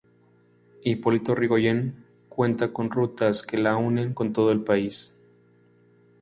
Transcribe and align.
Hipólito 0.81 1.33
Yrigoyen, 1.35 1.93
cuenta 2.27 2.73
con 2.73 2.89
rutas 2.89 3.43
que 3.43 3.59
la 3.59 3.77
unen 3.77 4.15
con 4.15 4.33
todo 4.33 4.51
el 4.51 4.63
país. 4.63 5.13